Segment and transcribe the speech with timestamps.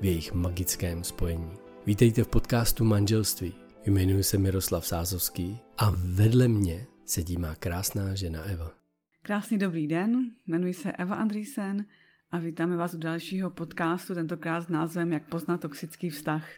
[0.00, 1.50] v jejich magickém spojení.
[1.86, 3.54] Vítejte v podcastu Manželství.
[3.86, 8.74] Jmenuji se Miroslav Sázovský a vedle mě sedí má krásná žena Eva.
[9.22, 11.86] Krásný dobrý den, jmenuji se Eva Andrýsen
[12.30, 16.48] a vítáme vás u dalšího podcastu, tentokrát s názvem Jak poznat toxický vztah.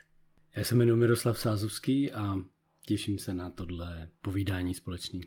[0.56, 2.36] Já se jmenuji Miroslav Sázovský a
[2.86, 5.20] těším se na tohle povídání společný.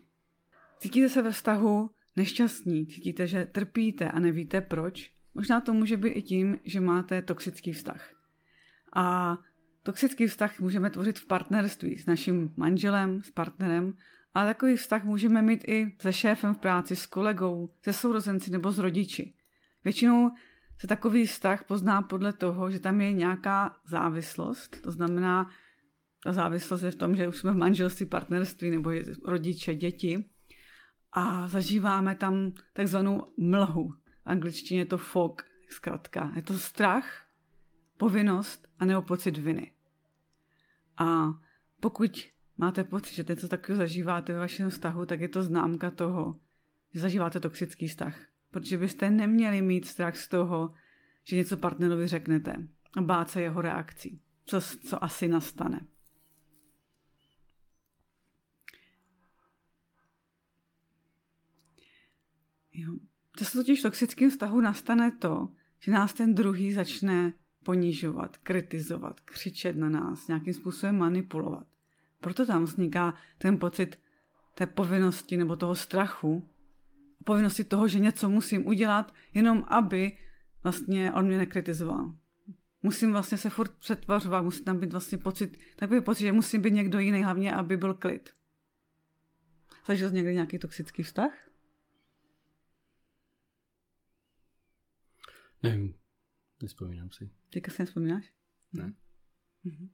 [0.80, 5.15] Cítíte se ve vztahu nešťastní, cítíte, že trpíte a nevíte proč?
[5.36, 8.10] Možná to může být i tím, že máte toxický vztah.
[8.96, 9.38] A
[9.84, 13.94] toxický vztah můžeme tvořit v partnerství s naším manželem, s partnerem,
[14.34, 18.72] ale takový vztah můžeme mít i se šéfem v práci, s kolegou, se sourozenci nebo
[18.72, 19.34] s rodiči.
[19.84, 20.32] Většinou
[20.80, 25.50] se takový vztah pozná podle toho, že tam je nějaká závislost, to znamená,
[26.24, 28.92] ta závislost je v tom, že už jsme v manželství, partnerství nebo
[29.26, 30.26] rodiče, děti
[31.12, 33.94] a zažíváme tam takzvanou mlhu.
[34.26, 36.32] Angličtině je to fog, zkrátka.
[36.36, 37.26] Je to strach,
[37.98, 39.72] povinnost a nebo pocit viny.
[40.98, 41.26] A
[41.80, 46.40] pokud máte pocit, že něco takového zažíváte ve vašem vztahu, tak je to známka toho,
[46.94, 48.20] že zažíváte toxický vztah.
[48.52, 50.74] Protože byste neměli mít strach z toho,
[51.24, 52.56] že něco partnerovi řeknete
[52.98, 55.88] a bát se jeho reakcí, co, co asi nastane.
[62.74, 62.96] Jo.
[63.38, 69.76] Často totiž v toxickém vztahu nastane to, že nás ten druhý začne ponižovat, kritizovat, křičet
[69.76, 71.68] na nás, nějakým způsobem manipulovat.
[72.22, 74.00] Proto tam vzniká ten pocit
[74.56, 76.50] té povinnosti nebo toho strachu,
[77.24, 80.18] povinnosti toho, že něco musím udělat, jenom aby
[80.64, 82.14] vlastně on mě nekritizoval.
[82.84, 86.74] Musím vlastně se furt přetvařovat, musí tam být vlastně pocit, takový pocit, že musím být
[86.74, 88.30] někdo jiný, hlavně, aby byl klid.
[89.88, 91.32] Zažil jsi někdy nějaký toxický vztah?
[95.70, 95.96] Nevím,
[96.62, 97.30] nespomínám si.
[97.50, 98.34] Teďka si nespomínáš?
[98.74, 98.94] Ne.
[99.64, 99.90] Mhm.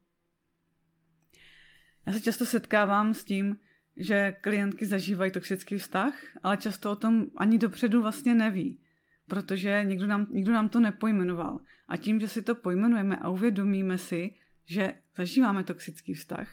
[2.05, 3.57] Já se často setkávám s tím,
[3.97, 8.79] že klientky zažívají toxický vztah, ale často o tom ani dopředu vlastně neví,
[9.27, 11.59] protože nikdo nám, nikdo nám to nepojmenoval.
[11.87, 16.49] A tím, že si to pojmenujeme a uvědomíme si, že zažíváme toxický vztah,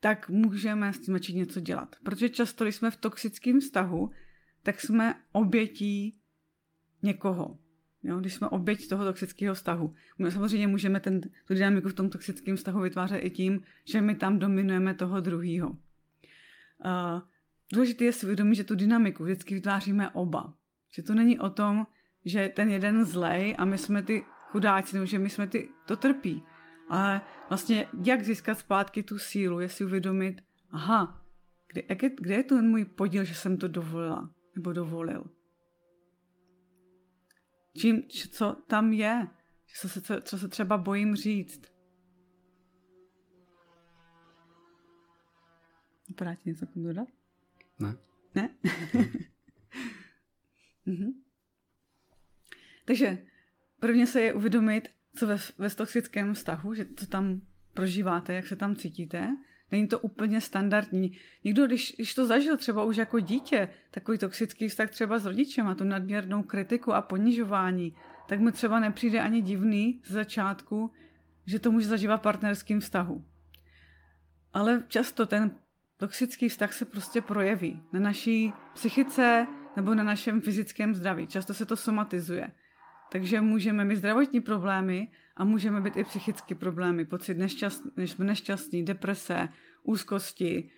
[0.00, 1.96] tak můžeme s tím začít něco dělat.
[2.04, 4.10] Protože často, když jsme v toxickém vztahu,
[4.62, 6.20] tak jsme obětí
[7.02, 7.58] někoho.
[8.02, 9.94] Jo, když jsme oběť toho toxického vztahu.
[10.18, 14.14] My samozřejmě můžeme ten, tu dynamiku v tom toxickém vztahu vytvářet i tím, že my
[14.14, 15.70] tam dominujeme toho druhého.
[15.70, 15.76] Uh,
[17.72, 20.54] důležité je si uvědomit, že tu dynamiku vždycky vytváříme oba.
[20.92, 21.86] Že to není o tom,
[22.24, 25.96] že ten jeden zlej a my jsme ty chudáci, nebo že my jsme ty, to
[25.96, 26.42] trpí.
[26.88, 31.24] Ale vlastně jak získat zpátky tu sílu, je si uvědomit, aha,
[31.72, 31.82] kde,
[32.20, 35.24] kde je ten můj podíl, že jsem to dovolila nebo dovolil
[37.78, 39.28] čím, co tam je,
[39.80, 41.62] co se, co, co se třeba bojím říct.
[46.08, 47.08] Vypadá ti něco k dodat?
[47.78, 47.96] Ne.
[48.34, 48.50] Ne?
[50.86, 51.22] mhm.
[52.84, 53.18] Takže
[53.80, 57.40] prvně se je uvědomit, co ve, ve toxickém vztahu, že co tam
[57.74, 59.36] prožíváte, jak se tam cítíte.
[59.72, 61.18] Není to úplně standardní.
[61.44, 65.66] Někdo, když, když to zažil třeba už jako dítě, takový toxický vztah třeba s rodičem
[65.66, 67.94] a tu nadměrnou kritiku a ponižování,
[68.28, 70.90] tak mu třeba nepřijde ani divný z začátku,
[71.46, 73.24] že to může zažívat v partnerském vztahu.
[74.52, 75.50] Ale často ten
[75.96, 79.46] toxický vztah se prostě projeví na naší psychice
[79.76, 81.26] nebo na našem fyzickém zdraví.
[81.26, 82.50] Často se to somatizuje.
[83.12, 87.04] Takže můžeme mít zdravotní problémy a můžeme být i psychické problémy.
[87.04, 89.48] Pocit nešťastný, nešťastný, deprese,
[89.82, 90.70] úzkosti,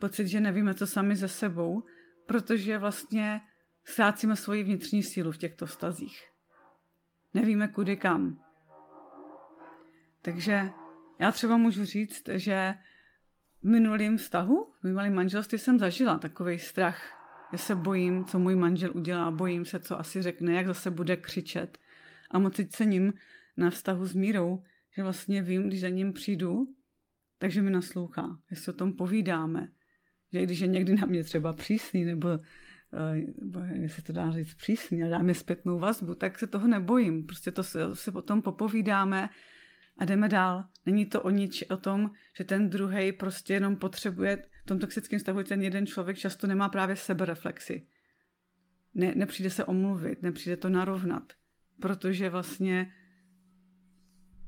[0.00, 1.84] pocit, že nevíme, co sami ze sebou,
[2.26, 3.40] protože vlastně
[3.84, 6.24] ztrácíme svoji vnitřní sílu v těchto vztazích.
[7.34, 8.38] Nevíme kudy kam.
[10.22, 10.70] Takže
[11.18, 12.74] já třeba můžu říct, že
[13.62, 17.25] minulém vztahu, v minulém manželství jsem zažila takový strach.
[17.52, 21.16] Já se bojím, co můj manžel udělá, bojím se, co asi řekne, jak zase bude
[21.16, 21.78] křičet.
[22.30, 23.12] A moc si cením
[23.56, 24.62] na vztahu s Mírou,
[24.96, 26.66] že vlastně vím, když za ním přijdu,
[27.38, 29.68] takže mi naslouchá, jestli o tom povídáme.
[30.32, 34.54] Že když je někdy na mě třeba přísný, nebo, eh, nebo jestli to dá říct
[34.54, 37.26] přísný a dá mi zpětnou vazbu, tak se toho nebojím.
[37.26, 39.28] Prostě to se, se potom popovídáme
[39.98, 40.64] a jdeme dál.
[40.86, 45.42] Není to o nič o tom, že ten druhý prostě jenom potřebuje, tom toxickém stavu
[45.42, 47.86] ten jeden člověk často nemá právě sebereflexy.
[48.94, 51.32] Ne, nepřijde se omluvit, nepřijde to narovnat,
[51.80, 52.92] protože vlastně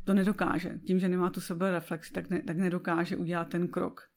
[0.04, 0.78] to nedokáže.
[0.86, 4.10] Tím, že nemá tu sebereflexi, tak, ne, tak nedokáže udělat ten krok.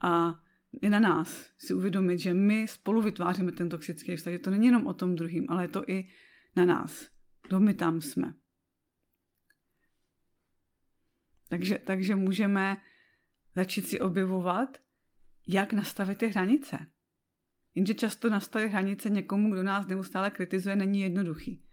[0.00, 0.40] A
[0.82, 4.32] je na nás si uvědomit, že my spolu vytváříme ten toxický vztah.
[4.32, 6.08] Že to není jenom o tom druhým, ale je to i
[6.56, 7.08] na nás.
[7.46, 8.34] Kdo my tam jsme.
[11.48, 12.76] Takže, takže můžeme
[13.56, 14.78] začít si objevovat,
[15.52, 16.86] jak nastavit ty hranice.
[17.74, 21.64] Jenže často nastavit hranice někomu, kdo nás neustále kritizuje, není jednoduchý.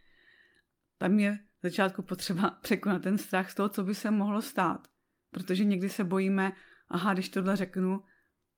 [0.97, 4.87] Tam je v začátku potřeba překonat ten strach z toho, co by se mohlo stát.
[5.31, 6.53] Protože někdy se bojíme,
[6.89, 8.03] aha, když tohle řeknu,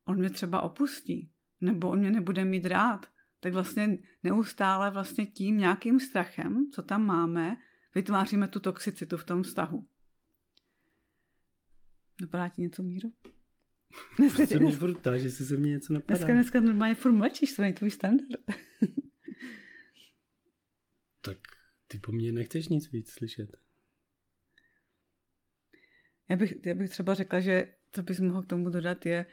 [0.06, 1.32] on mě třeba opustí,
[1.62, 3.06] nebo on mě nebude mít rád.
[3.40, 7.58] Tak vlastně neustále vlastně tím nějakým strachem, co tam máme,
[7.96, 9.88] vytváříme tu toxicitu v tom vztahu.
[12.22, 13.10] Napadá ti něco, Míro?
[14.18, 16.18] Dneska tě, mě furt ptá, že se mě něco napadá.
[16.18, 18.42] Dneska, dneska normálně furt mlčíš, to není tvůj standard.
[21.22, 21.38] tak
[21.88, 23.58] ty po mně nechceš nic víc slyšet.
[26.30, 29.26] Já bych, já bych třeba řekla, že co bys mohl k tomu dodat je,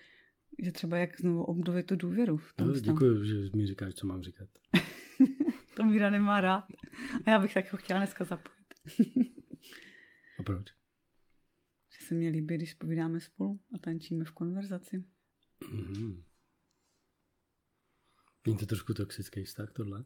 [0.62, 4.06] že třeba jak znovu obnovit tu důvěru v tom no, Děkuji, že mi říkáš, co
[4.06, 4.48] mám říkat.
[5.76, 6.64] to Míra nemá rád.
[7.26, 8.66] A já bych tak ho chtěla dneska zapojit.
[10.38, 10.66] A proč?
[12.06, 15.04] Se mě líbí, když povídáme spolu a tančíme v konverzaci.
[15.62, 16.24] Mm-hmm.
[18.46, 20.04] Není to trošku toxický vztah tohle?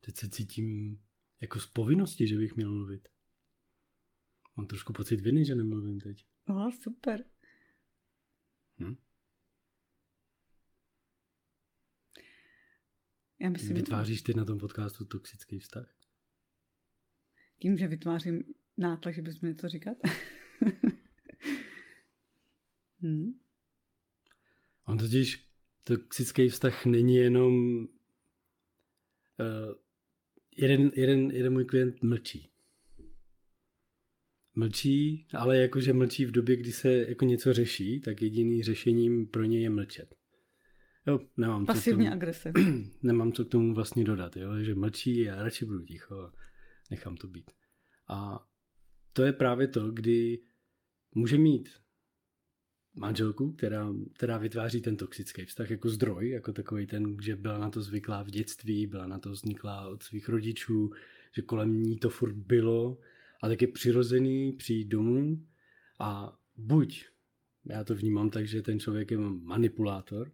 [0.00, 1.00] Teď se cítím
[1.40, 3.08] jako z povinnosti, že bych měl mluvit.
[4.56, 6.26] Mám trošku pocit viny, že nemluvím teď.
[6.48, 7.24] No, super.
[8.78, 8.96] Hm?
[13.38, 15.96] Já myslím, Vytváříš ty na tom podcastu toxický vztah?
[17.58, 18.44] Tím, že vytvářím
[18.76, 19.96] nátlak, že bys měl to říkat?
[23.00, 23.32] hmm.
[24.84, 25.50] On totiž
[25.84, 27.86] toxický vztah není jenom uh,
[30.56, 32.50] jeden, jeden, jeden můj klient mlčí.
[34.54, 39.44] Mlčí, ale jakože mlčí v době, kdy se jako něco řeší, tak jediný řešením pro
[39.44, 40.14] ně je mlčet.
[41.06, 42.52] Jo, nemám Pasivní co agrese.
[43.02, 46.32] Nemám co k tomu vlastně dodat, jo, že mlčí a radši budu ticho a
[46.90, 47.50] nechám to být.
[48.08, 48.46] A
[49.12, 50.42] to je právě to, kdy
[51.14, 51.68] může mít
[52.94, 57.70] manželku, která, která vytváří ten toxický vztah jako zdroj, jako takový ten, že byla na
[57.70, 60.90] to zvyklá v dětství, byla na to vzniklá od svých rodičů,
[61.36, 62.98] že kolem ní to furt bylo
[63.42, 65.46] a tak je přirozený přijít domů
[65.98, 67.06] a buď,
[67.64, 70.32] já to vnímám tak, že ten člověk je manipulátor,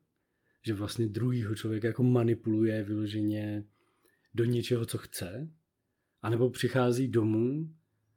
[0.66, 3.64] že vlastně druhýho člověka jako manipuluje vyloženě
[4.34, 5.50] do něčeho, co chce,
[6.22, 7.74] anebo přichází domů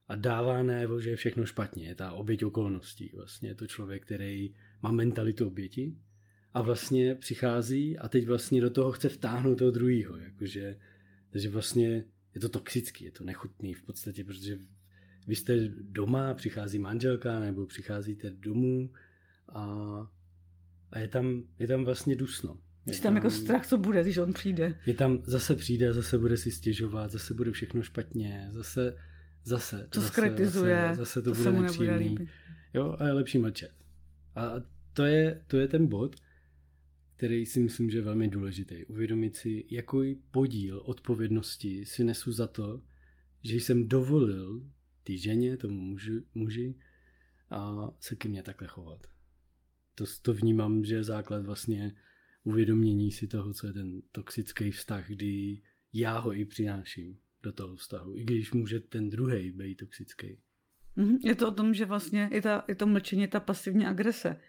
[0.09, 1.87] a dává najevo, že je všechno špatně.
[1.87, 3.11] Je ta oběť okolností.
[3.15, 5.95] Vlastně je to člověk, který má mentalitu oběti
[6.53, 10.17] a vlastně přichází a teď vlastně do toho chce vtáhnout toho druhého.
[10.17, 10.77] Jakože,
[11.29, 12.05] takže vlastně
[12.35, 14.59] je to toxický, je to nechutný v podstatě, protože
[15.27, 18.91] vy jste doma, přichází manželka nebo přicházíte domů
[19.49, 19.63] a,
[20.91, 22.57] a je, tam, je tam vlastně dusno.
[22.85, 24.79] Je tam, tam jako strach, co bude, když on přijde.
[24.85, 28.95] Je tam, zase přijde, zase bude si stěžovat, zase bude všechno špatně, zase
[29.43, 29.87] Zase.
[29.89, 30.81] To zase, skritizuje.
[30.89, 32.17] Zase, zase to, to bude nepříjemný.
[32.73, 33.71] Jo, a je lepší mlčet.
[34.35, 34.53] A
[34.93, 36.15] to je, to je ten bod,
[37.15, 38.85] který si myslím, že je velmi důležitý.
[38.85, 42.81] Uvědomit si, jaký podíl odpovědnosti si nesu za to,
[43.43, 44.69] že jsem dovolil
[45.03, 46.75] té ženě, tomu muži, muži
[47.49, 49.07] a se ke mně takhle chovat.
[49.95, 51.95] To, to vnímám, že je základ vlastně
[52.43, 55.61] uvědomění si toho, co je ten toxický vztah, kdy
[55.93, 60.39] já ho i přináším do toho vztahu, i když může ten druhý být toxický.
[60.95, 64.41] Mhm, je to o tom, že vlastně je, ta, je to mlčení, ta pasivní agrese.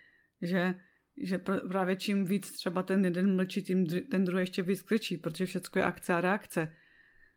[0.42, 0.74] Že,
[1.16, 5.46] že právě čím víc třeba ten jeden mlčí, tím ten druhý ještě víc kričí, protože
[5.46, 6.76] všechno je akce a reakce.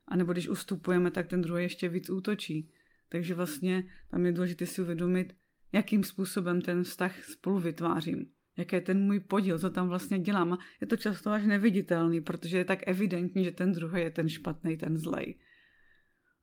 [0.08, 2.72] A nebo když ustupujeme, tak ten druhý ještě víc útočí.
[3.10, 5.36] Takže vlastně tam je důležité si uvědomit,
[5.72, 8.32] jakým způsobem ten vztah spolu vytvářím.
[8.58, 10.54] Jaký je ten můj podíl, co tam vlastně dělám.
[10.54, 14.30] A je to často až neviditelný, protože je tak evidentní, že ten druhý je ten
[14.30, 15.36] špatný, ten zlej.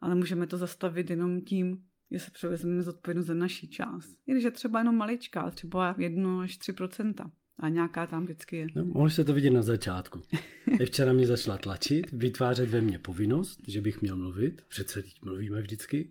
[0.01, 4.17] Ale můžeme to zastavit jenom tím, že se převezmeme zodpovědnost za naší část.
[4.27, 8.67] I když je třeba jenom maličká, třeba 1 až 3% a nějaká tam vždycky je.
[8.75, 10.23] No, mohli se to vidět na začátku.
[10.85, 14.63] Včera mě začala tlačit, vytvářet ve mně povinnost, že bych měl mluvit.
[14.69, 16.11] Přece teď mluvíme vždycky.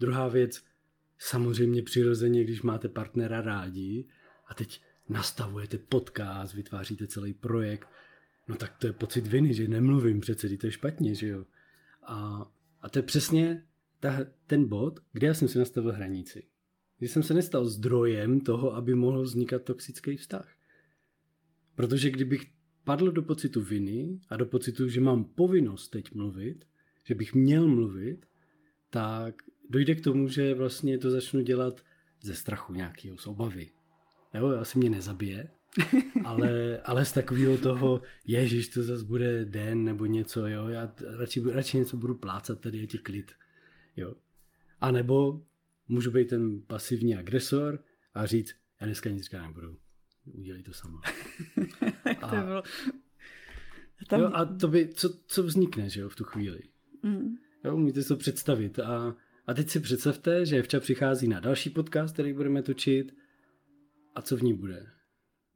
[0.00, 0.62] Druhá věc,
[1.18, 4.08] samozřejmě přirozeně, když máte partnera rádi
[4.46, 7.88] a teď nastavujete podcast, vytváříte celý projekt,
[8.48, 11.44] no tak to je pocit viny, že nemluvím přece, to je špatně, že jo.
[12.02, 12.46] A,
[12.80, 13.66] a to je přesně
[14.00, 16.46] ta, ten bod, kde já jsem si nastavil hranici.
[16.98, 20.48] Kdy jsem se nestal zdrojem toho, aby mohl vznikat toxický vztah.
[21.74, 22.46] Protože kdybych
[22.84, 26.64] padl do pocitu viny a do pocitu, že mám povinnost teď mluvit,
[27.04, 28.26] že bych měl mluvit,
[28.90, 31.80] tak dojde k tomu, že vlastně to začnu dělat
[32.20, 33.70] ze strachu nějakého, z obavy.
[34.36, 35.48] Jo, asi mě nezabije,
[36.24, 41.42] ale, ale z takového toho, ježiš, to zase bude den nebo něco, jo, já radši,
[41.52, 43.32] radši něco budu plácat, tady je ti klid,
[43.96, 44.14] jo.
[44.80, 45.42] A nebo
[45.88, 49.76] můžu být ten pasivní agresor a říct, já dneska nic říkat nebudu,
[50.24, 51.00] udělej to sama.
[52.22, 52.62] a, to bylo...
[54.08, 54.20] Tam...
[54.20, 56.60] Jo, a to by, co, co vznikne, že jo, v tu chvíli.
[57.02, 57.36] Mm.
[57.64, 59.16] Jo, umíte si to představit a,
[59.46, 63.16] a teď si představte, že Evča přichází na další podcast, který budeme točit
[64.16, 64.86] a co v ní bude?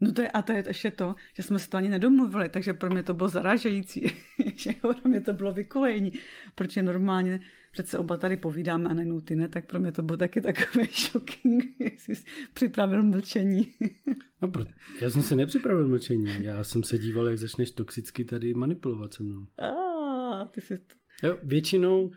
[0.01, 2.75] No to je, a to je ještě to, že jsme se to ani nedomluvili, takže
[2.75, 4.13] pro mě to bylo zaražející,
[4.55, 6.13] že pro mě to bylo vykolejní,
[6.55, 7.41] protože normálně
[7.73, 10.85] přece oba tady povídáme a nejenom ty ne, tak pro mě to bylo taky takové
[10.95, 13.75] shocking, jestli jsi připravil mlčení.
[14.43, 14.65] no, pro,
[15.01, 19.23] já jsem se nepřipravil mlčení, já jsem se díval, jak začneš toxicky tady manipulovat se
[19.23, 19.47] mnou.
[19.59, 20.95] A, ty jsi to...
[21.23, 22.13] Jo, většinou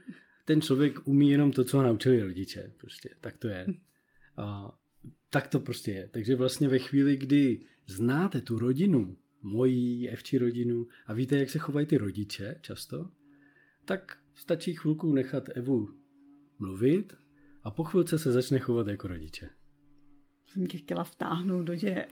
[0.46, 3.66] ten člověk umí jenom to, co ho naučili rodiče, prostě, tak to je.
[4.38, 4.76] A
[5.34, 6.08] tak to prostě je.
[6.08, 11.60] Takže vlastně ve chvíli, kdy znáte tu rodinu, moji evčí rodinu a víte, jak se
[11.60, 13.10] chovají ty rodiče často,
[13.86, 15.90] tak stačí chvilku nechat Evu
[16.60, 17.14] mluvit
[17.64, 19.50] a po chvilce se začne chovat jako rodiče.
[20.48, 22.08] Jsem tě chtěla vtáhnout do děje.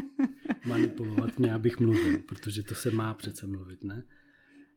[0.66, 4.04] Manipulovat mě, abych mluvil, protože to se má přece mluvit, ne?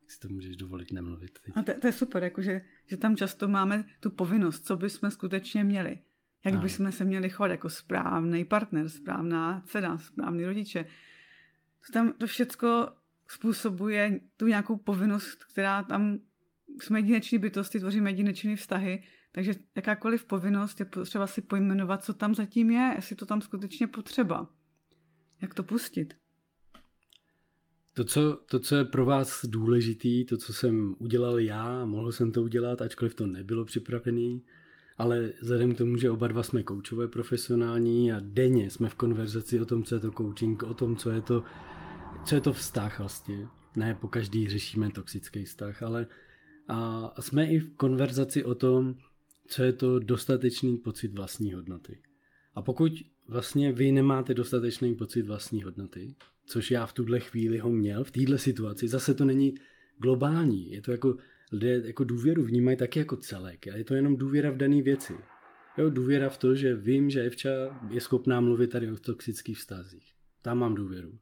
[0.07, 1.39] si to můžeš dovolit nemluvit.
[1.45, 1.53] Teď.
[1.57, 5.63] A to, to je super, jakože, že tam často máme tu povinnost, co bychom skutečně
[5.63, 5.99] měli.
[6.45, 10.85] Jak bychom se měli chovat jako správný partner, správná dcera, správný rodiče.
[11.87, 12.87] To tam to všecko
[13.27, 16.19] způsobuje tu nějakou povinnost, která tam
[16.81, 22.35] jsme jedineční bytosti, tvoříme jedinečné vztahy, takže jakákoliv povinnost je potřeba si pojmenovat, co tam
[22.35, 24.47] zatím je, jestli to tam skutečně potřeba.
[25.41, 26.13] Jak to pustit?
[27.93, 32.31] To co, to, co je pro vás důležitý, to, co jsem udělal já, mohl jsem
[32.31, 34.43] to udělat, ačkoliv to nebylo připravený,
[34.97, 39.59] ale vzhledem k tomu, že oba dva jsme koučové profesionální a denně jsme v konverzaci
[39.59, 41.43] o tom, co je to coaching, o tom, co je to,
[42.25, 43.47] co je to vztah vlastně.
[43.75, 46.07] Ne po každý řešíme toxický vztah, ale
[46.67, 48.95] a jsme i v konverzaci o tom,
[49.47, 52.01] co je to dostatečný pocit vlastní hodnoty.
[52.55, 52.91] A pokud
[53.27, 58.11] vlastně vy nemáte dostatečný pocit vlastní hodnoty, což já v tuhle chvíli ho měl, v
[58.11, 59.55] téhle situaci, zase to není
[59.97, 61.17] globální, je to jako
[61.53, 63.65] lidé jako důvěru vnímají taky jako celek.
[63.65, 65.13] Je to jenom důvěra v dané věci.
[65.77, 67.49] Jo, důvěra v to, že vím, že Evča
[67.89, 70.13] je schopná mluvit tady o toxických vztazích.
[70.41, 71.19] Tam mám důvěru.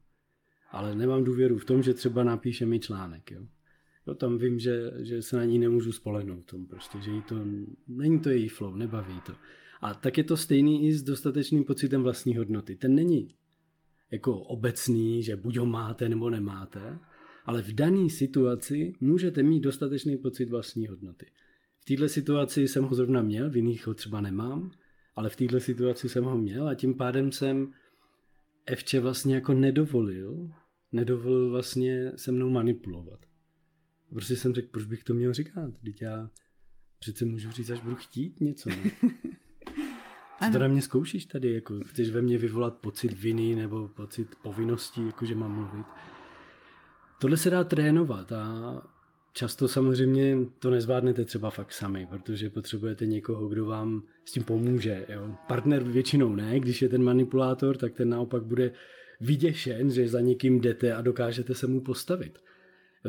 [0.70, 3.30] Ale nemám důvěru v tom, že třeba napíše mi článek.
[3.30, 3.46] Jo.
[4.06, 7.36] Jo, tam vím, že, že se na ní nemůžu spolehnout tom prostě, že jí to,
[7.88, 9.32] není to její flow, nebaví to.
[9.80, 12.76] A tak je to stejný i s dostatečným pocitem vlastní hodnoty.
[12.76, 13.34] Ten není
[14.10, 16.98] jako obecný, že buď ho máte nebo nemáte,
[17.44, 21.26] ale v dané situaci můžete mít dostatečný pocit vlastní hodnoty.
[21.80, 24.70] V této situaci jsem ho zrovna měl, v jiných ho třeba nemám,
[25.16, 27.72] ale v této situaci jsem ho měl a tím pádem jsem
[28.66, 30.50] Evče vlastně jako nedovolil,
[30.92, 33.26] nedovolil vlastně se mnou manipulovat.
[34.10, 35.70] Prostě jsem řekl, proč bych to měl říkat?
[35.84, 36.30] Teď já
[36.98, 38.68] přece můžu říct, až budu chtít něco.
[38.70, 38.90] Ne?
[40.44, 41.54] Co to na mě zkoušíš tady?
[41.54, 45.86] Jako, chceš ve mně vyvolat pocit viny nebo pocit povinnosti, jako že mám mluvit?
[47.22, 48.82] Tohle se dá trénovat a
[49.32, 55.06] často samozřejmě to nezvládnete třeba fakt sami, protože potřebujete někoho, kdo vám s tím pomůže.
[55.08, 55.34] Jo?
[55.48, 58.72] Partner většinou ne, když je ten manipulátor, tak ten naopak bude
[59.20, 62.38] vyděšen, že za někým jdete a dokážete se mu postavit.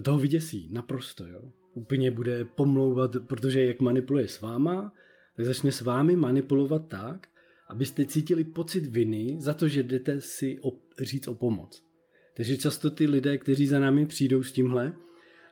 [0.03, 1.27] Toho vyděsí, naprosto.
[1.27, 1.41] Jo?
[1.74, 4.93] Úplně bude pomlouvat, protože jak manipuluje s váma,
[5.36, 7.27] tak začne s vámi manipulovat tak,
[7.67, 10.60] abyste cítili pocit viny za to, že jdete si
[11.00, 11.93] říct o pomoc.
[12.34, 14.94] Takže často ty lidé, kteří za námi přijdou s tímhle,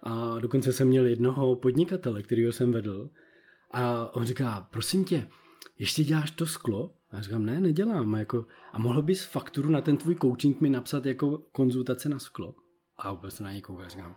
[0.03, 3.09] a dokonce jsem měl jednoho podnikatele, kterýho jsem vedl,
[3.71, 5.27] a on říká, prosím tě,
[5.79, 6.93] ještě děláš to sklo?
[7.09, 8.15] A já říkám, ne, nedělám.
[8.15, 12.19] A, jako, a mohl bys fakturu na ten tvůj coaching mi napsat jako konzultace na
[12.19, 12.55] sklo?
[12.97, 14.15] A vůbec na něj koukám, říkám,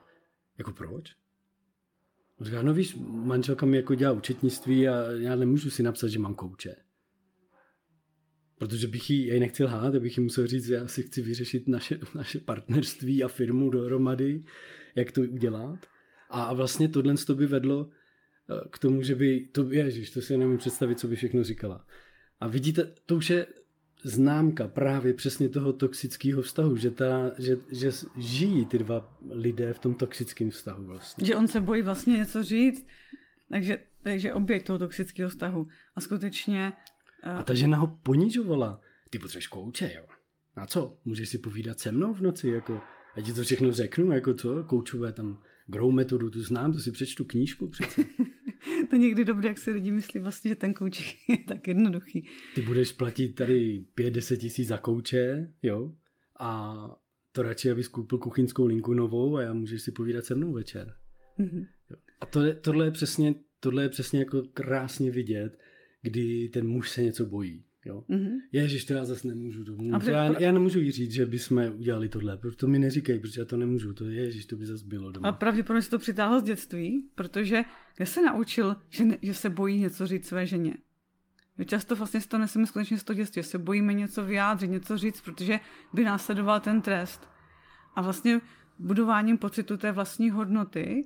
[0.59, 1.13] jako proč?
[2.41, 6.35] Říká, no víš, manželka mi jako dělá účetnictví a já nemůžu si napsat, že mám
[6.35, 6.77] kouče.
[8.59, 11.23] Protože bych jí, já ji nechci lhát, bych jí musel říct, že já si chci
[11.23, 14.45] vyřešit naše, naše partnerství a firmu dohromady,
[14.95, 15.87] jak to udělat.
[16.31, 17.89] A vlastně tohle to by vedlo
[18.51, 21.87] eh, k tomu, že by, to, ježiš, to si nemůžu představit, co by všechno říkala.
[22.41, 23.47] A vidíte, to už je
[24.05, 29.79] známka právě přesně toho toxického vztahu, že, ta, že, že žijí ty dva lidé v
[29.79, 31.27] tom toxickém vztahu vlastně.
[31.27, 32.87] Že on se bojí vlastně něco říct,
[33.49, 35.67] takže, takže oběť toho toxického vztahu.
[35.95, 36.73] A skutečně...
[37.25, 38.81] A ta žena ho ponižovala.
[39.11, 40.07] Ty potřebuješ kouče, jo.
[40.57, 40.99] A co?
[41.05, 42.81] Můžeš si povídat se mnou v noci, jako...
[43.17, 44.65] A ti to všechno řeknu, jako co?
[44.65, 48.05] Koučové tam Grow metodu, tu znám, to si přečtu knížku přece.
[48.91, 52.29] to někdy dobré, jak si lidi myslí vlastně, že ten kouček je tak jednoduchý.
[52.55, 55.93] Ty budeš platit tady 5-10 tisíc za kouče, jo?
[56.41, 56.75] A
[57.33, 60.95] to radši, abys koupil kuchyňskou linku novou a já můžeš si povídat se mnou večer.
[61.39, 61.67] Mm-hmm.
[62.21, 65.59] A to je, tohle, je přesně, tohle je přesně jako krásně vidět,
[66.05, 67.65] kdy ten muž se něco bojí.
[67.85, 68.05] Jo?
[68.11, 68.37] Mm-hmm.
[68.53, 69.65] Ježiš, to já zase nemůžu.
[69.65, 70.11] To můžu.
[70.11, 73.45] Já, já, nemůžu jí říct, že bychom udělali tohle, protože to mi neříkej, protože já
[73.45, 73.93] to nemůžu.
[73.93, 75.29] To ježiš, to by zase bylo doma.
[75.29, 77.63] A pravděpodobně se to přitáhl z dětství, protože
[77.99, 80.75] já se naučil, že, ne, že se bojí něco říct své ženě.
[81.59, 84.71] My často vlastně si to neseme skutečně z toho dětství, že se bojíme něco vyjádřit,
[84.71, 85.61] něco říct, protože
[85.93, 87.29] by následoval ten trest.
[87.97, 88.41] A vlastně
[88.79, 91.05] budováním pocitu té vlastní hodnoty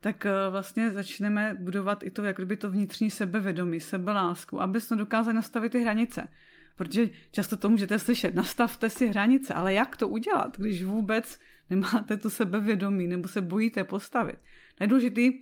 [0.00, 4.96] tak eh, vlastně začneme budovat i to, jak kdyby to vnitřní sebevědomí, sebelásku, aby jsme
[4.96, 6.28] dokázali nastavit ty hranice.
[6.76, 11.38] Protože často to můžete slyšet, nastavte si hranice, ale jak to udělat, když vůbec
[11.70, 14.36] nemáte to sebevědomí nebo se bojíte postavit.
[14.80, 15.32] Nejdůležitý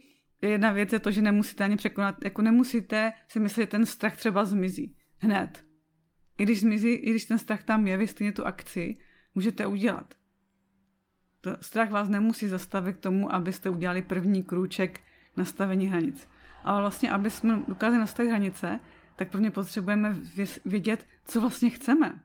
[0.42, 4.16] jedna věc je to, že nemusíte ani překonat, jako nemusíte si myslet, že ten strach
[4.16, 5.64] třeba zmizí hned.
[6.38, 8.96] I když zmizí, i když ten strach tam je, vy stejně tu akci
[9.34, 10.14] můžete udělat.
[11.60, 15.00] Strach vás nemusí zastavit k tomu, abyste udělali první krůček
[15.36, 16.28] nastavení hranic.
[16.64, 18.80] Ale vlastně, aby jsme dokázali nastavit hranice,
[19.16, 20.16] tak prvně potřebujeme
[20.64, 22.20] vědět, co vlastně chceme.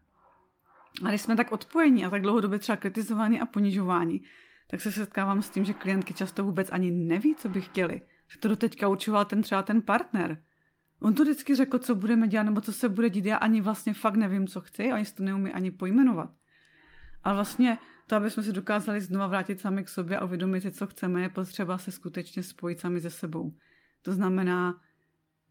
[1.06, 4.22] A když jsme tak odpojení a tak dlouhodobě třeba kritizování a ponižování,
[4.68, 8.02] tak se setkávám s tím, že klientky často vůbec ani neví, co by chtěli.
[8.28, 10.44] Že to doteďka určoval ten třeba ten partner.
[11.00, 13.26] On to vždycky řekl, co budeme dělat, nebo co se bude dít.
[13.26, 16.30] Já ani vlastně fakt nevím, co chci, a oni si to neumí ani pojmenovat.
[17.24, 20.72] Ale vlastně to, aby jsme se dokázali znova vrátit sami k sobě a uvědomit si,
[20.72, 23.58] co chceme, je potřeba se skutečně spojit sami se sebou.
[24.02, 24.82] To znamená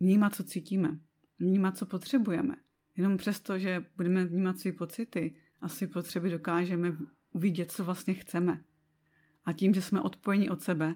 [0.01, 0.99] vnímat, co cítíme,
[1.39, 2.57] vnímat, co potřebujeme.
[2.97, 6.97] Jenom přesto, že budeme vnímat své pocity a své potřeby, dokážeme
[7.33, 8.65] uvidět, co vlastně chceme.
[9.45, 10.95] A tím, že jsme odpojeni od sebe,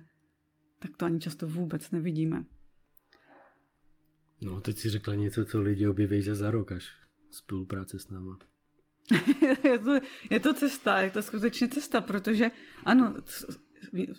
[0.79, 2.45] tak to ani často vůbec nevidíme.
[4.41, 6.93] No, teď si řekla něco, co lidi objeví za rok, až
[7.31, 8.39] spolupráce s náma.
[9.65, 12.51] je, to, je to cesta, je to skutečně cesta, protože
[12.85, 13.15] ano,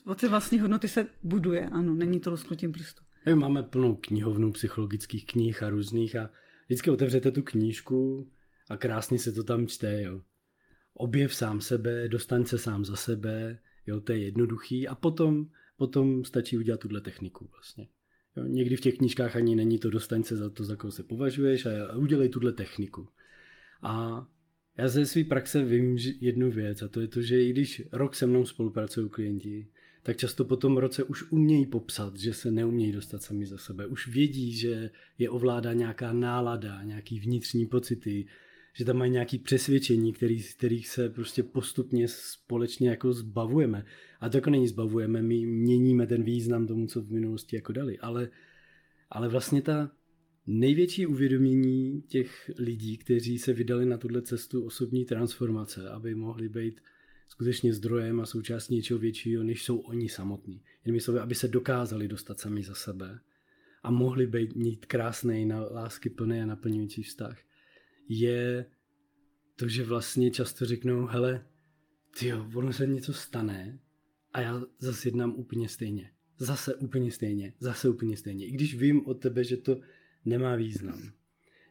[0.05, 3.03] o ty vlastní hodnoty se buduje, ano, není to lusknutím prstu.
[3.35, 6.29] Máme plnou knihovnu psychologických knih a různých a
[6.65, 8.31] vždycky otevřete tu knížku
[8.69, 10.21] a krásně se to tam čte, jo.
[10.93, 15.45] Objev sám sebe, dostaň se sám za sebe, jo, to je jednoduchý a potom,
[15.77, 17.87] potom stačí udělat tuhle techniku vlastně.
[18.35, 21.03] Jo, někdy v těch knížkách ani není to dostaň se za to, za koho se
[21.03, 23.07] považuješ a udělej tuhle techniku.
[23.81, 24.25] A
[24.77, 28.15] já ze své praxe vím jednu věc a to je to, že i když rok
[28.15, 29.67] se mnou spolupracují klienti,
[30.03, 33.85] tak často po tom roce už umějí popsat, že se neumějí dostat sami za sebe.
[33.87, 38.25] Už vědí, že je ovládá nějaká nálada, nějaký vnitřní pocity,
[38.73, 43.85] že tam mají nějaké přesvědčení, který, kterých se prostě postupně společně jako zbavujeme.
[44.19, 47.99] A to jako není zbavujeme, my měníme ten význam tomu, co v minulosti jako dali.
[47.99, 48.29] Ale,
[49.09, 49.91] ale vlastně ta,
[50.47, 56.81] největší uvědomění těch lidí, kteří se vydali na tuhle cestu osobní transformace, aby mohli být
[57.27, 60.61] skutečně zdrojem a součástí něčeho většího, než jsou oni samotní.
[60.85, 63.19] Jinými slovy, aby se dokázali dostat sami za sebe
[63.83, 67.37] a mohli být, mít krásný, na lásky plný a naplňující vztah,
[68.09, 68.65] je
[69.55, 71.45] to, že vlastně často řeknou, hele,
[72.19, 73.79] tyjo, ono se něco stane
[74.33, 76.11] a já zase jednám úplně stejně.
[76.39, 78.45] Zase úplně stejně, zase úplně stejně.
[78.45, 79.79] I když vím od tebe, že to
[80.25, 81.01] nemá význam.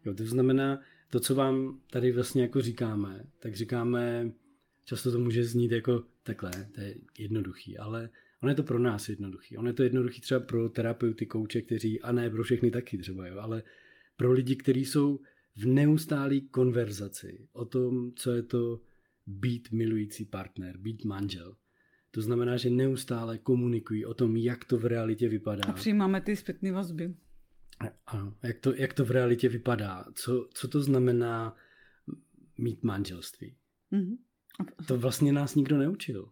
[0.05, 0.81] Jo, to znamená,
[1.11, 4.33] to, co vám tady vlastně jako říkáme, tak říkáme,
[4.85, 8.11] často to může znít jako takhle, to je jednoduchý, ale
[8.43, 9.57] ono je to pro nás jednoduchý.
[9.57, 13.27] Ono je to jednoduchý třeba pro terapeuty, kouče, kteří, a ne pro všechny taky třeba,
[13.27, 13.63] jo, ale
[14.17, 15.21] pro lidi, kteří jsou
[15.57, 18.81] v neustálé konverzaci o tom, co je to
[19.27, 21.57] být milující partner, být manžel.
[22.11, 25.63] To znamená, že neustále komunikují o tom, jak to v realitě vypadá.
[25.69, 27.15] A přijímáme ty zpětné vazby.
[28.07, 30.05] Ano, jak to, jak to v realitě vypadá?
[30.15, 31.57] Co, co to znamená
[32.59, 33.57] mít manželství?
[33.93, 34.17] Mm-hmm.
[34.87, 36.29] To vlastně nás nikdo neučil.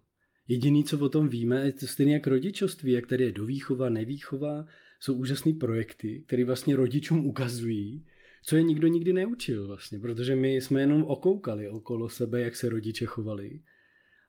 [0.48, 4.66] Jediný, co o tom víme, je to stejně jak rodičovství, jak tady je dovýchova, nevýchova,
[5.00, 8.06] jsou úžasné projekty, které vlastně rodičům ukazují,
[8.42, 12.68] co je nikdo nikdy neučil vlastně, protože my jsme jenom okoukali okolo sebe, jak se
[12.68, 13.60] rodiče chovali.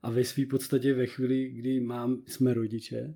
[0.01, 3.13] A ve své podstatě ve chvíli, kdy mám, jsme rodiče,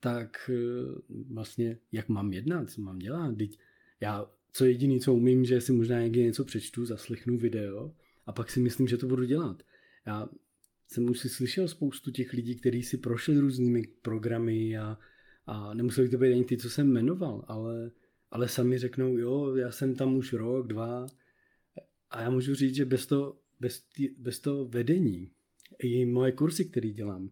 [0.00, 3.36] tak eh, vlastně jak mám jednat, co mám dělat.
[3.36, 3.58] Teď
[4.00, 7.94] já, co jediný, co umím, že si možná někdy něco přečtu, zaslechnu video
[8.26, 9.62] a pak si myslím, že to budu dělat.
[10.06, 10.28] Já
[10.88, 14.98] jsem už si slyšel spoustu těch lidí, kteří si prošli různými programy a,
[15.46, 17.90] a nemuseli to být ani ty, co jsem jmenoval, ale,
[18.30, 21.06] ale sami řeknou, jo, já jsem tam už rok, dva
[22.10, 23.84] a já můžu říct, že bez toho, bez,
[24.18, 25.30] bez toho vedení
[25.78, 27.30] i moje kursy, které dělám,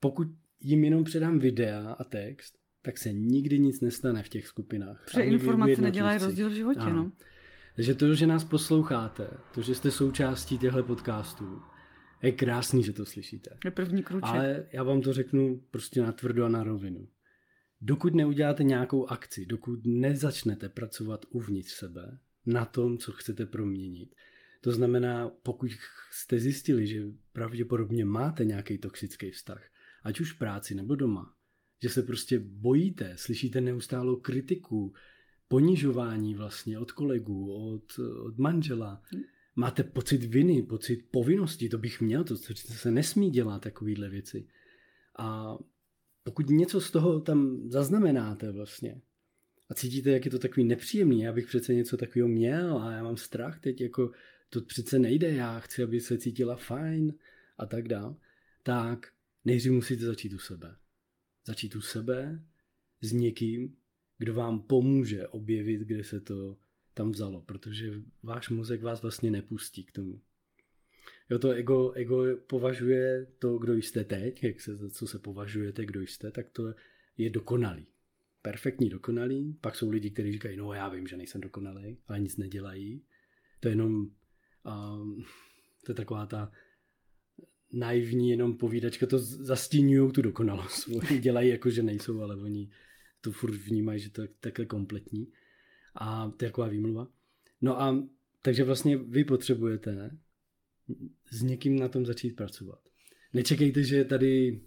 [0.00, 0.28] pokud
[0.60, 5.04] jim jenom předám videa a text, tak se nikdy nic nestane v těch skupinách.
[5.04, 6.96] Protože informace nedělají rozdíl v životě, ano.
[6.96, 7.12] no.
[7.76, 11.62] Takže to, že nás posloucháte, to, že jste součástí těchto podcastů,
[12.22, 13.50] je krásný, že to slyšíte.
[13.64, 14.28] Je první kruček.
[14.28, 17.08] Ale já vám to řeknu prostě na tvrdo a na rovinu.
[17.80, 24.14] Dokud neuděláte nějakou akci, dokud nezačnete pracovat uvnitř sebe, na tom, co chcete proměnit,
[24.60, 25.70] to znamená, pokud
[26.10, 29.62] jste zjistili, že pravděpodobně máte nějaký toxický vztah,
[30.02, 31.34] ať už v práci nebo doma,
[31.82, 34.94] že se prostě bojíte, slyšíte neustálou kritiku,
[35.48, 39.02] ponižování vlastně od kolegů, od, od manžela,
[39.56, 44.46] máte pocit viny, pocit povinnosti, to bych měl, to, to se nesmí dělat, takovýhle věci.
[45.18, 45.58] A
[46.22, 49.00] pokud něco z toho tam zaznamenáte vlastně
[49.70, 53.02] a cítíte, jak je to takový nepříjemný, já bych přece něco takového měl a já
[53.02, 54.10] mám strach teď, jako
[54.50, 57.14] to přece nejde, já chci, aby se cítila fajn
[57.58, 58.16] a tak dál,
[58.62, 59.12] tak
[59.44, 60.76] nejdřív musíte začít u sebe.
[61.46, 62.44] Začít u sebe
[63.00, 63.76] s někým,
[64.18, 66.56] kdo vám pomůže objevit, kde se to
[66.94, 70.20] tam vzalo, protože váš mozek vás vlastně nepustí k tomu.
[71.30, 76.02] Jo, to ego, ego považuje to, kdo jste teď, jak se, co se považujete, kdo
[76.02, 76.74] jste, tak to
[77.16, 77.86] je dokonalý.
[78.42, 79.58] Perfektní dokonalý.
[79.60, 83.02] Pak jsou lidi, kteří říkají, no já vím, že nejsem dokonalý, ale nic nedělají.
[83.60, 85.24] To je jenom, um,
[85.84, 86.52] to je taková ta
[87.72, 90.88] naivní jenom povídačka, to zastínují tu dokonalost.
[91.10, 92.70] Oni dělají jako, že nejsou, ale oni
[93.20, 95.32] to furt vnímají, že to je takhle kompletní.
[95.94, 97.08] A to je taková výmluva.
[97.60, 98.04] No a
[98.42, 100.18] takže vlastně vy potřebujete
[101.30, 102.78] s někým na tom začít pracovat.
[103.32, 104.60] Nečekejte, že tady,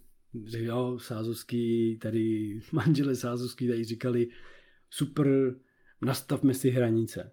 [0.46, 4.28] že jo, Sázovský, tady manžele Sázovský tady říkali,
[4.90, 5.56] super,
[6.02, 7.32] nastavme si hranice.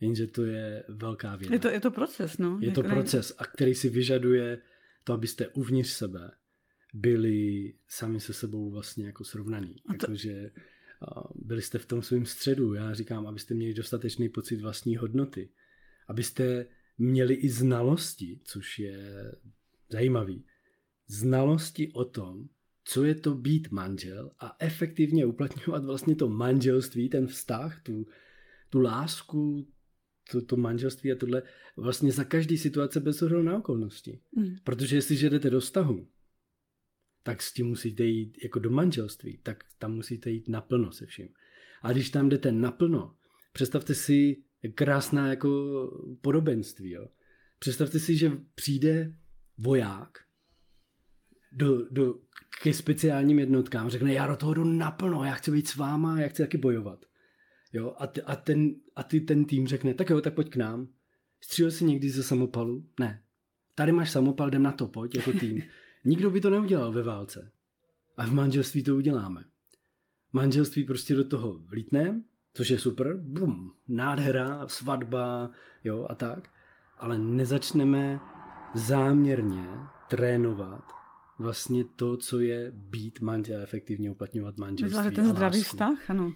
[0.00, 1.50] Jenže to je velká věc.
[1.50, 2.58] Je to, je to proces, no.
[2.60, 4.58] Je to proces, a který si vyžaduje
[5.04, 6.30] to, abyste uvnitř sebe
[6.94, 9.76] byli sami se sebou vlastně jako srovnaný.
[9.86, 9.96] A to...
[10.02, 10.50] Jakože
[11.34, 12.74] byli jste v tom svém středu.
[12.74, 15.50] Já říkám, abyste měli dostatečný pocit vlastní hodnoty.
[16.08, 16.66] Abyste
[16.98, 19.32] měli i znalosti, což je
[19.88, 20.44] zajímavý.
[21.06, 22.48] Znalosti o tom,
[22.84, 28.06] co je to být manžel a efektivně uplatňovat vlastně to manželství, ten vztah, tu,
[28.70, 29.68] tu lásku,
[30.30, 31.42] to, to manželství a tohle
[31.76, 34.20] vlastně za každý situace bez ohledu na okolnosti.
[34.36, 34.56] Mm.
[34.64, 36.08] Protože jestliže jdete do vztahu,
[37.22, 41.28] tak s tím musíte jít jako do manželství, tak tam musíte jít naplno se vším.
[41.82, 43.14] A když tam jdete naplno,
[43.52, 44.42] představte si
[44.74, 46.90] krásná jako podobenství.
[46.90, 47.08] Jo.
[47.58, 49.14] Představte si, že přijde
[49.58, 50.18] voják
[51.52, 52.14] do, do,
[52.62, 56.28] ke speciálním jednotkám, řekne, já do toho jdu naplno, já chci být s váma, já
[56.28, 57.04] chci taky bojovat.
[57.74, 60.56] Jo, a, ty, a, ten, a ty ten tým řekne, tak jo, tak pojď k
[60.56, 60.88] nám.
[61.40, 62.86] Střílel jsi někdy ze samopalu?
[63.00, 63.22] Ne.
[63.74, 65.62] Tady máš samopal, jdem na to, pojď jako tým.
[66.04, 67.52] Nikdo by to neudělal ve válce.
[68.16, 69.44] A v manželství to uděláme.
[70.32, 72.20] Manželství prostě do toho vlítneme,
[72.54, 75.50] což je super, bum, nádhera, svatba,
[75.84, 76.50] jo, a tak.
[76.98, 78.20] Ale nezačneme
[78.74, 79.66] záměrně
[80.08, 80.84] trénovat
[81.38, 84.98] vlastně to, co je být manžel, efektivně uplatňovat manželství.
[84.98, 86.32] Myslím, ten zdravý vztah, ano.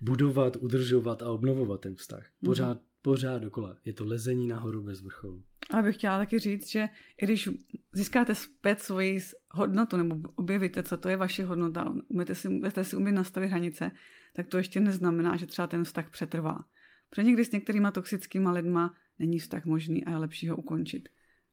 [0.00, 2.26] Budovat, udržovat a obnovovat ten vztah.
[2.44, 3.02] Pořád, mm-hmm.
[3.02, 3.76] pořád dokola.
[3.84, 5.44] Je to lezení nahoru bez vrcholu.
[5.70, 6.88] Ale bych chtěla taky říct, že
[7.22, 7.48] i když
[7.92, 12.96] získáte zpět svoji hodnotu nebo objevíte, co to je vaše hodnota, umíte si, umíte si
[12.96, 13.90] umět nastavit hranice,
[14.34, 16.64] tak to ještě neznamená, že třeba ten vztah přetrvá.
[17.10, 21.08] Protože někdy s některýma toxickýma lidma není vztah možný a je lepší ho ukončit.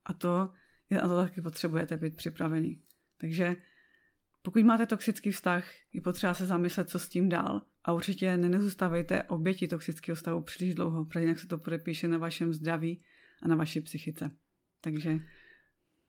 [0.05, 0.49] A to,
[1.01, 2.81] a to taky potřebujete být připravený.
[3.17, 3.55] Takže
[4.41, 7.62] pokud máte toxický vztah, je potřeba se zamyslet, co s tím dál.
[7.88, 12.54] A určitě nezůstávejte oběti toxického stavu příliš dlouho, protože jinak se to podepíše na vašem
[12.54, 13.02] zdraví
[13.41, 14.32] a na vaší psychice.
[14.82, 15.19] Takže...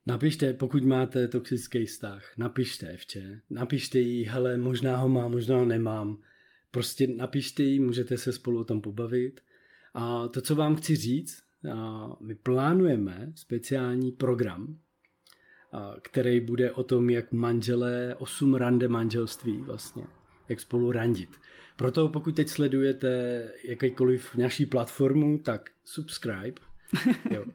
[0.05, 5.65] Napište, pokud máte toxický vztah, napište Evče, napište jí, hele, možná ho mám, možná ho
[5.65, 6.17] nemám.
[6.71, 9.41] Prostě napište jí, můžete se spolu o tom pobavit.
[9.93, 11.43] A to, co vám chci říct,
[12.21, 14.79] my plánujeme speciální program,
[16.01, 20.03] který bude o tom, jak manželé, osm rande manželství vlastně,
[20.49, 21.29] jak spolu randit.
[21.75, 26.61] Proto pokud teď sledujete jakýkoliv naší platformu, tak subscribe.
[27.31, 27.45] Jo.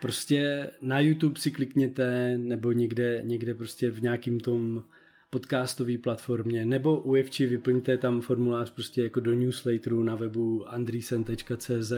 [0.00, 4.84] Prostě na YouTube si klikněte nebo někde, někde prostě v nějakým tom
[5.30, 11.92] podcastové platformě, nebo u Evči vyplňte tam formulář prostě jako do newsletteru na webu andrisen.cz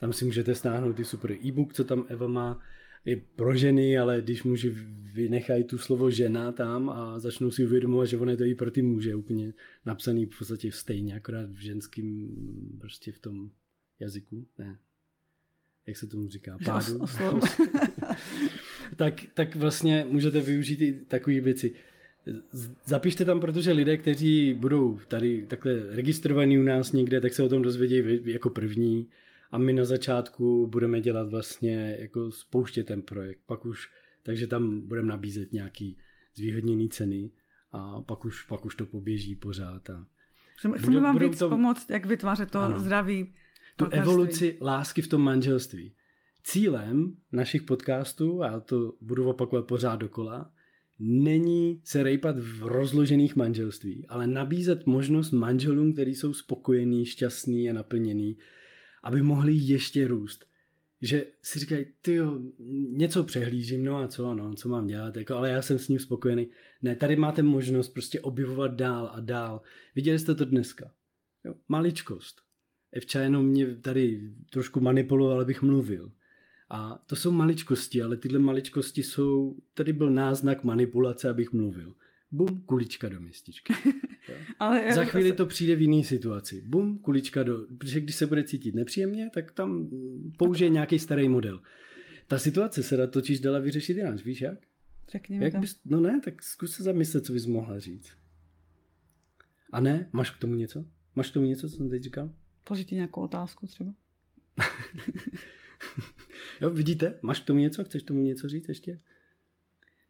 [0.00, 2.60] tam si můžete stáhnout ty super e-book, co tam Eva má,
[3.04, 4.74] je pro ženy, ale když muži
[5.12, 8.70] vynechají tu slovo žena tam a začnou si uvědomovat, že on je to i pro
[8.70, 9.52] ty muže úplně
[9.86, 12.36] napsaný v podstatě stejně, akorát v ženským
[12.80, 13.50] prostě v tom
[14.00, 14.78] jazyku, ne,
[15.86, 16.98] jak se tomu říká, pádu.
[18.96, 21.74] tak, tak vlastně můžete využít i takové věci.
[22.86, 27.48] Zapište tam, protože lidé, kteří budou tady takhle registrovaní u nás někde, tak se o
[27.48, 29.08] tom dozvědějí jako první
[29.50, 33.40] a my na začátku budeme dělat vlastně jako spouštět ten projekt.
[33.46, 33.88] Pak už,
[34.22, 35.98] takže tam budeme nabízet nějaký
[36.34, 37.30] zvýhodněný ceny
[37.72, 39.90] a pak už, pak už to poběží pořád.
[39.90, 40.06] A
[40.56, 41.48] Chceme budou, vám víc to...
[41.48, 42.78] pomoct, jak vytvářet to ano.
[42.78, 43.34] zdraví.
[43.76, 45.94] Tu evoluci lásky v tom manželství.
[46.42, 50.52] Cílem našich podcastů, a to budu opakovat pořád dokola,
[50.98, 57.72] není se rejpat v rozložených manželství, ale nabízet možnost manželům, kteří jsou spokojení, šťastní a
[57.72, 58.36] naplnění,
[59.02, 60.44] aby mohli ještě růst.
[61.00, 62.18] Že si říkají, ty
[62.88, 65.98] něco přehlížím, no a co, no, co mám dělat, jako, ale já jsem s ním
[65.98, 66.48] spokojený.
[66.82, 69.62] Ne, tady máte možnost prostě objevovat dál a dál.
[69.94, 70.90] Viděli jste to dneska.
[71.44, 72.40] Jo, maličkost.
[72.92, 76.12] Evča jenom mě tady trošku manipuloval, abych mluvil.
[76.70, 81.94] A to jsou maličkosti, ale tyhle maličkosti jsou, tady byl náznak manipulace, abych mluvil.
[82.30, 83.74] Bum, kulička do městičky.
[84.58, 86.62] Ale Za chvíli to přijde v jiné situaci.
[86.66, 87.66] Bum, kulička do...
[87.78, 89.90] Protože když se bude cítit nepříjemně, tak tam
[90.36, 91.60] použije nějaký starý model.
[92.26, 94.58] Ta situace se dá totiž dala vyřešit jinak, víš jak?
[95.12, 95.80] Řekni jak bys...
[95.84, 98.12] No ne, tak zkus se zamyslet, co bys mohla říct.
[99.72, 100.08] A ne?
[100.12, 100.84] Máš k tomu něco?
[101.14, 102.34] Máš k tomu něco, co jsem teď říkal?
[102.64, 103.94] Položit nějakou otázku třeba?
[106.60, 107.18] jo, vidíte?
[107.22, 107.84] Máš k tomu něco?
[107.84, 109.00] Chceš k tomu něco říct ještě?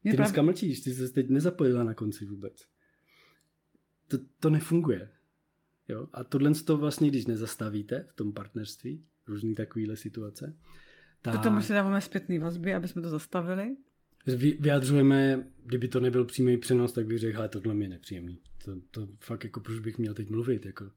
[0.03, 2.67] Ty dneska mlčíš, ty se teď nezapojila na konci vůbec
[4.09, 5.11] to, to nefunguje.
[5.88, 6.09] Jo?
[6.12, 10.57] A tohle to vlastně, když nezastavíte v tom partnerství, různý takovýhle situace,
[11.23, 11.35] tak...
[11.35, 13.77] To tomu si dáváme zpětný vazby, aby jsme to zastavili?
[14.61, 18.42] Vyjadřujeme, kdyby to nebyl přímý přenos, tak bych řekl, tohle mi je nepříjemný.
[18.64, 20.90] To, to fakt jako, proč bych měl teď mluvit, jako,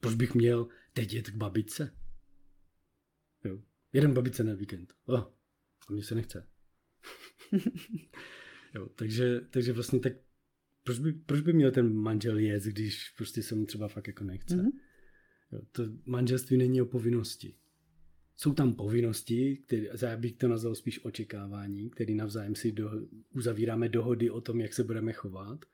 [0.00, 1.94] proč bych měl teď jet k babičce?
[3.44, 3.58] Jo.
[3.92, 4.94] Jeden babice na víkend.
[5.06, 5.24] Oh,
[5.88, 6.46] a mně se nechce.
[8.74, 10.12] jo, takže, takže vlastně tak
[10.84, 14.24] proč by, proč by měl ten manžel jet, když prostě se mu třeba fakt jako
[14.24, 14.56] nechce?
[14.56, 14.72] Mm-hmm.
[15.52, 17.54] Jo, to manželství není o povinnosti.
[18.36, 22.90] Jsou tam povinnosti, které, já bych to nazval spíš očekávání, které navzájem si do,
[23.34, 25.64] uzavíráme dohody o tom, jak se budeme chovat,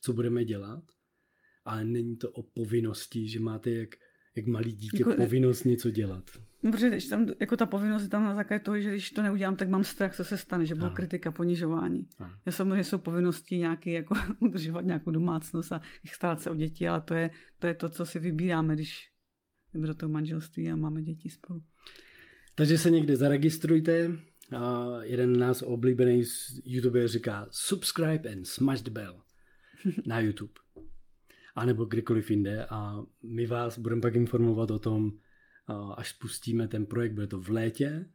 [0.00, 0.84] co budeme dělat,
[1.64, 3.96] ale není to o povinnosti, že máte jak,
[4.36, 6.24] jak malý dítě jako, povinnost něco dělat.
[6.62, 9.22] No, protože když tam, jako ta povinnost je tam na základě toho, že když to
[9.22, 12.06] neudělám, tak mám strach, co se stane, že bude kritika, ponižování.
[12.18, 12.38] Aha.
[12.46, 15.80] Já samozřejmě jsou povinnosti nějaký, jako udržovat nějakou domácnost a
[16.12, 19.10] starat se o děti, ale to je, to je to, co si vybíráme, když
[19.74, 21.62] jdeme do toho manželství a máme děti spolu.
[22.54, 24.10] Takže se někde zaregistrujte.
[24.56, 26.22] A jeden nás oblíbený
[26.64, 29.22] YouTuber říká subscribe and smash the bell
[30.06, 30.52] na YouTube.
[31.54, 32.66] A nebo kdekoliv jinde.
[32.70, 35.12] A my vás budeme pak informovat o tom,
[35.96, 38.06] až spustíme ten projekt, bude to v létě,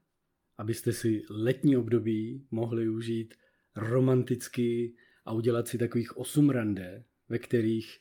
[0.58, 3.34] abyste si letní období mohli užít
[3.76, 4.96] romanticky
[5.26, 7.98] a udělat si takových osm rande, ve kterých,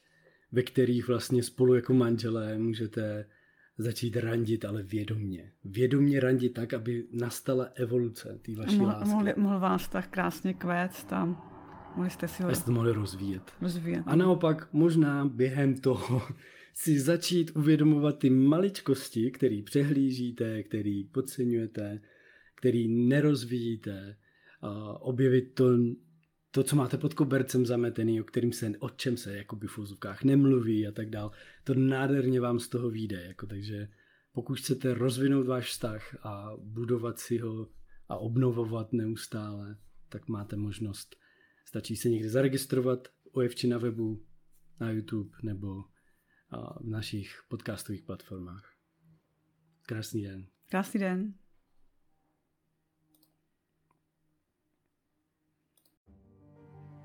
[0.52, 3.28] ve kterých vlastně spolu jako manželé můžete
[3.78, 5.52] začít randit, ale vědomně.
[5.64, 9.08] Vědomně randit tak, aby nastala evoluce té vaší mohl, lásky.
[9.08, 11.53] Mohl, mohl vás tak krásně kvést tam.
[11.96, 12.54] Mohli jste si ho...
[12.54, 13.52] Jste to mohli rozvíjet.
[13.60, 14.02] rozvíjet.
[14.06, 16.22] A naopak možná během toho
[16.74, 22.00] si začít uvědomovat ty maličkosti, který přehlížíte, který podceňujete,
[22.54, 24.16] který nerozvíjíte,
[24.62, 25.78] a objevit to,
[26.50, 30.24] to, co máte pod kobercem zametený, o kterým se, o čem se jakoby v úzovkách
[30.24, 31.30] nemluví a tak dál.
[31.64, 33.22] To nádherně vám z toho vyjde.
[33.22, 33.88] Jako, takže
[34.32, 37.68] pokud chcete rozvinout váš vztah a budovat si ho
[38.08, 39.76] a obnovovat neustále,
[40.08, 41.16] tak máte možnost.
[41.74, 44.24] Stačí se někde zaregistrovat u Evči na webu,
[44.80, 45.82] na YouTube nebo
[46.80, 48.72] v našich podcastových platformách.
[49.86, 50.46] Krásný den.
[50.70, 51.34] Krásný den.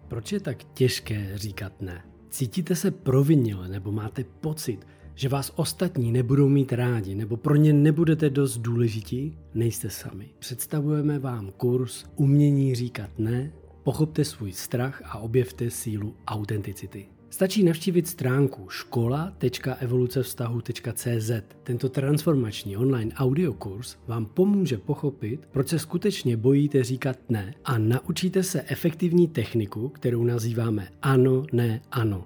[0.08, 2.12] Proč je tak těžké říkat ne?
[2.30, 7.74] Cítíte se provinile nebo máte pocit, že vás ostatní nebudou mít rádi nebo pro ně
[7.74, 9.38] nebudete dost důležití?
[9.54, 10.34] Nejste sami.
[10.40, 17.08] Představujeme vám kurz Umění říkat ne Pochopte svůj strach a objevte sílu autenticity.
[17.30, 21.32] Stačí navštívit stránku škola.evolucevztahu.cz.
[21.64, 28.44] Tento transformační online audiokurs vám pomůže pochopit, proč se skutečně bojíte říkat ne a naučíte
[28.44, 32.26] se efektivní techniku, kterou nazýváme ano, ne, ano.